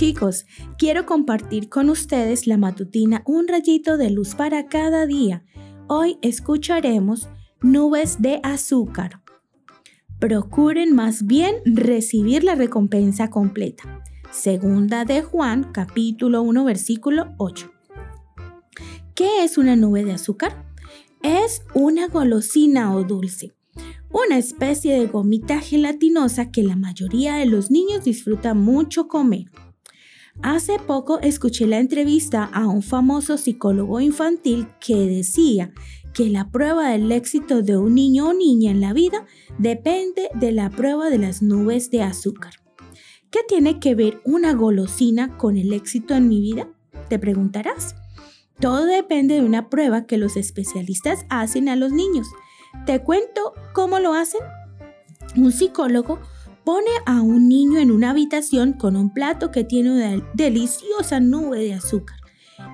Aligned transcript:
chicos, 0.00 0.46
quiero 0.78 1.04
compartir 1.04 1.68
con 1.68 1.90
ustedes 1.90 2.46
la 2.46 2.56
matutina 2.56 3.22
Un 3.26 3.46
rayito 3.46 3.98
de 3.98 4.08
luz 4.08 4.34
para 4.34 4.66
cada 4.66 5.04
día. 5.04 5.44
Hoy 5.88 6.16
escucharemos 6.22 7.28
Nubes 7.60 8.22
de 8.22 8.40
azúcar. 8.42 9.20
Procuren 10.18 10.94
más 10.94 11.26
bien 11.26 11.56
recibir 11.66 12.44
la 12.44 12.54
recompensa 12.54 13.28
completa. 13.28 14.02
Segunda 14.30 15.04
de 15.04 15.20
Juan, 15.20 15.70
capítulo 15.70 16.40
1, 16.40 16.64
versículo 16.64 17.34
8. 17.36 17.70
¿Qué 19.14 19.44
es 19.44 19.58
una 19.58 19.76
nube 19.76 20.02
de 20.02 20.14
azúcar? 20.14 20.64
Es 21.22 21.60
una 21.74 22.08
golosina 22.08 22.96
o 22.96 23.04
dulce, 23.04 23.52
una 24.10 24.38
especie 24.38 24.98
de 24.98 25.08
gomita 25.08 25.60
gelatinosa 25.60 26.50
que 26.50 26.62
la 26.62 26.76
mayoría 26.76 27.34
de 27.34 27.44
los 27.44 27.70
niños 27.70 28.04
disfruta 28.04 28.54
mucho 28.54 29.06
comer. 29.06 29.50
Hace 30.42 30.78
poco 30.78 31.20
escuché 31.20 31.66
la 31.66 31.78
entrevista 31.78 32.44
a 32.44 32.66
un 32.66 32.82
famoso 32.82 33.36
psicólogo 33.36 34.00
infantil 34.00 34.68
que 34.80 34.94
decía 34.94 35.72
que 36.14 36.28
la 36.30 36.50
prueba 36.50 36.90
del 36.90 37.12
éxito 37.12 37.62
de 37.62 37.76
un 37.76 37.94
niño 37.94 38.28
o 38.28 38.32
niña 38.32 38.70
en 38.70 38.80
la 38.80 38.92
vida 38.92 39.26
depende 39.58 40.30
de 40.34 40.52
la 40.52 40.70
prueba 40.70 41.10
de 41.10 41.18
las 41.18 41.42
nubes 41.42 41.90
de 41.90 42.02
azúcar. 42.02 42.54
¿Qué 43.30 43.40
tiene 43.46 43.78
que 43.78 43.94
ver 43.94 44.20
una 44.24 44.54
golosina 44.54 45.36
con 45.36 45.56
el 45.56 45.72
éxito 45.72 46.14
en 46.14 46.28
mi 46.28 46.40
vida? 46.40 46.68
Te 47.08 47.18
preguntarás. 47.18 47.94
Todo 48.58 48.86
depende 48.86 49.34
de 49.34 49.42
una 49.42 49.68
prueba 49.68 50.06
que 50.06 50.18
los 50.18 50.36
especialistas 50.36 51.26
hacen 51.28 51.68
a 51.68 51.76
los 51.76 51.92
niños. 51.92 52.26
Te 52.86 53.02
cuento 53.02 53.54
cómo 53.72 53.98
lo 53.98 54.14
hacen. 54.14 54.40
Un 55.36 55.52
psicólogo 55.52 56.18
pone 56.70 56.90
a 57.04 57.20
un 57.20 57.48
niño 57.48 57.80
en 57.80 57.90
una 57.90 58.10
habitación 58.10 58.74
con 58.74 58.94
un 58.94 59.12
plato 59.12 59.50
que 59.50 59.64
tiene 59.64 59.90
una 59.90 60.24
deliciosa 60.34 61.18
nube 61.18 61.58
de 61.58 61.74
azúcar. 61.74 62.16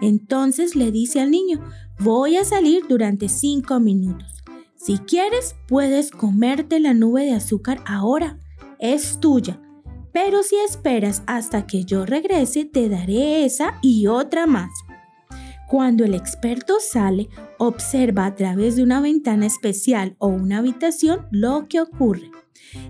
Entonces 0.02 0.77
le 0.77 0.91
dice 0.91 1.22
al 1.22 1.30
niño, 1.30 1.64
voy 1.98 2.36
a 2.36 2.44
salir 2.44 2.83
durante 2.86 3.30
cinco 3.30 3.80
minutos. 3.80 4.44
Si 4.77 4.98
quieres, 4.98 5.56
puedes 5.67 6.11
comerte 6.11 6.78
la 6.78 6.92
nube 6.92 7.24
de 7.24 7.33
azúcar 7.33 7.83
ahora. 7.86 8.39
Es 8.78 9.19
tuya. 9.19 9.62
Pero 10.12 10.42
si 10.42 10.56
esperas 10.56 11.22
hasta 11.27 11.67
que 11.67 11.84
yo 11.84 12.05
regrese, 12.05 12.67
te 12.67 12.91
daré 12.91 13.47
esa 13.47 13.78
y 13.80 14.08
otra 14.08 14.47
más. 14.47 14.72
Cuando 15.69 16.05
el 16.05 16.12
experto 16.12 16.80
sale, 16.80 17.30
observa 17.58 18.26
a 18.26 18.34
través 18.34 18.76
de 18.76 18.82
una 18.82 19.00
ventana 19.00 19.46
especial 19.46 20.16
o 20.18 20.28
una 20.28 20.58
habitación 20.58 21.26
lo 21.30 21.66
que 21.68 21.80
ocurre. 21.80 22.30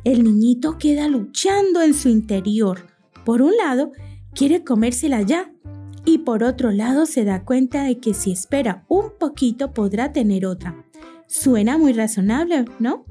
El 0.05 0.25
niñito 0.25 0.79
queda 0.79 1.09
luchando 1.09 1.83
en 1.83 1.95
su 1.95 2.09
interior. 2.09 2.87
Por 3.25 3.43
un 3.43 3.57
lado, 3.57 3.93
quiere 4.35 4.65
comérsela 4.65 5.23
ya 5.23 5.53
y 6.05 6.19
por 6.19 6.45
otro 6.45 6.71
lado 6.71 7.07
se 7.07 7.25
da 7.25 7.45
cuenta 7.45 7.83
de 7.85 7.99
que 7.99 8.15
si 8.15 8.33
espera 8.33 8.85
un 8.89 9.11
poquito 9.19 9.73
podrá 9.73 10.13
tener 10.13 10.47
otra. 10.47 10.85
Suena 11.27 11.79
muy 11.79 11.93
razonable, 11.93 12.65
¿no? 12.79 13.05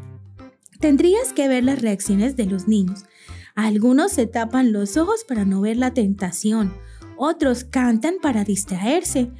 Tendrías 0.79 1.33
que 1.33 1.47
ver 1.47 1.63
las 1.63 1.81
reacciones 1.81 2.35
de 2.35 2.45
los 2.45 2.67
niños. 2.67 3.03
Algunos 3.55 4.11
se 4.11 4.27
tapan 4.27 4.71
los 4.71 4.97
ojos 4.97 5.25
para 5.27 5.45
no 5.45 5.61
ver 5.61 5.77
la 5.77 5.93
tentación, 5.93 6.73
otros 7.17 7.63
cantan 7.63 8.15
para 8.21 8.43
distraerse, 8.43 9.31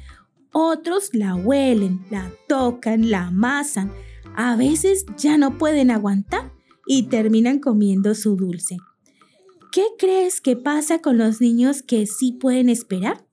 otros 0.58 1.10
la 1.12 1.34
huelen, 1.34 2.00
la 2.10 2.32
tocan, 2.48 3.10
la 3.10 3.26
amasan. 3.26 3.92
A 4.34 4.56
veces 4.56 5.04
ya 5.18 5.36
no 5.36 5.58
pueden 5.58 5.90
aguantar 5.90 6.50
y 6.86 7.08
terminan 7.08 7.58
comiendo 7.58 8.14
su 8.14 8.36
dulce. 8.36 8.78
¿Qué 9.70 9.84
crees 9.98 10.40
que 10.40 10.56
pasa 10.56 11.00
con 11.00 11.18
los 11.18 11.42
niños 11.42 11.82
que 11.82 12.06
sí 12.06 12.32
pueden 12.32 12.70
esperar? 12.70 13.26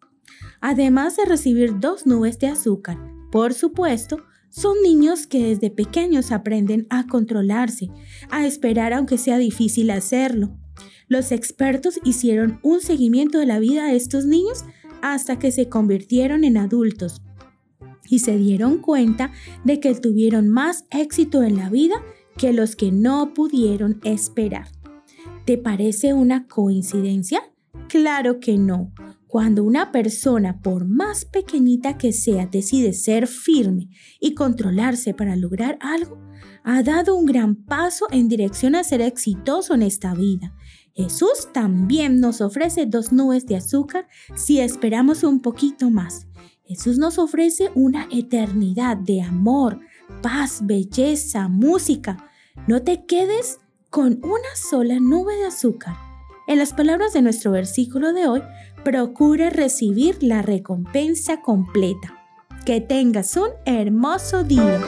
Además 0.60 1.16
de 1.16 1.24
recibir 1.24 1.80
dos 1.80 2.06
nubes 2.06 2.40
de 2.40 2.48
azúcar, 2.48 3.00
por 3.32 3.54
supuesto, 3.54 4.18
son 4.50 4.82
niños 4.84 5.26
que 5.26 5.46
desde 5.46 5.72
pequeños 5.72 6.34
aprenden 6.34 6.88
a 6.90 7.08
controlarse, 7.08 7.90
a 8.32 8.46
esperar 8.46 8.92
aunque 8.92 9.18
sea 9.18 9.38
difícil 9.38 9.92
hacerlo. 9.92 10.58
Los 11.08 11.32
expertos 11.32 12.02
hicieron 12.04 12.60
un 12.64 12.82
seguimiento 12.82 13.38
de 13.38 13.46
la 13.46 13.60
vida 13.60 13.86
de 13.86 13.96
estos 13.96 14.26
niños 14.26 14.66
hasta 15.04 15.38
que 15.38 15.52
se 15.52 15.68
convirtieron 15.68 16.46
en 16.46 16.56
adultos 16.56 17.22
y 18.10 18.20
se 18.20 18.38
dieron 18.38 18.78
cuenta 18.78 19.32
de 19.66 19.82
que 19.82 19.94
tuvieron 19.96 20.48
más 20.50 20.86
éxito 20.92 21.44
en 21.44 21.58
la 21.58 21.70
vida 21.70 21.96
que 22.38 22.54
los 22.54 22.78
que 22.78 22.92
no 22.92 23.34
pudieron 23.34 24.00
esperar. 24.06 24.70
¿Te 25.46 25.58
parece 25.58 26.14
una 26.14 26.48
coincidencia? 26.48 27.42
Claro 27.90 28.40
que 28.40 28.58
no. 28.58 28.94
Cuando 29.28 29.64
una 29.66 29.92
persona, 29.92 30.62
por 30.62 30.86
más 30.86 31.26
pequeñita 31.26 31.98
que 31.98 32.14
sea, 32.14 32.46
decide 32.46 32.94
ser 32.94 33.28
firme 33.28 33.90
y 34.22 34.36
controlarse 34.36 35.14
para 35.14 35.36
lograr 35.36 35.78
algo, 35.82 36.18
ha 36.64 36.82
dado 36.82 37.16
un 37.16 37.26
gran 37.26 37.56
paso 37.56 38.08
en 38.10 38.30
dirección 38.30 38.74
a 38.76 38.86
ser 38.86 39.02
exitoso 39.02 39.74
en 39.74 39.82
esta 39.82 40.14
vida 40.14 40.56
Jesús 40.94 41.50
también 41.52 42.20
nos 42.20 42.40
ofrece 42.42 42.86
dos 42.86 43.12
nubes 43.12 43.46
de 43.48 43.56
azúcar 43.56 44.08
si 44.36 44.60
esperamos 44.60 45.24
un 45.24 45.42
poquito 45.42 45.90
más. 45.90 46.28
Jesús 46.66 46.98
nos 46.98 47.18
ofrece 47.18 47.72
una 47.76 48.08
eternidad 48.12 48.98
de 48.98 49.22
amor, 49.22 49.80
paz, 50.22 50.60
belleza, 50.64 51.48
música. 51.48 52.30
No 52.68 52.84
te 52.84 53.06
quedes 53.06 53.60
con 53.90 54.20
una 54.24 54.56
sola 54.56 55.00
nube 55.00 55.36
de 55.36 55.48
azúcar. 55.48 55.96
En 56.48 56.60
las 56.60 56.74
palabras 56.74 57.14
de 57.14 57.22
nuestro 57.22 57.52
versículo 57.52 58.14
de 58.14 58.28
hoy, 58.28 58.42
procura 58.84 59.50
recibir 59.50 60.22
la 60.22 60.42
recompensa 60.42 61.42
completa. 61.42 62.20
Que 62.66 62.82
tengas 62.82 63.36
un 63.36 63.50
hermoso 63.66 64.44
día. 64.44 64.80